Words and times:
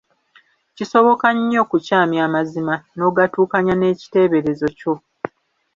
Kisoboka 0.75 1.27
nnyo 1.35 1.57
okukyamya 1.65 2.21
amazima 2.27 2.75
n’ogatuukanya 2.97 3.73
n’ekiteeberezo 3.77 4.67
kyo. 4.77 4.93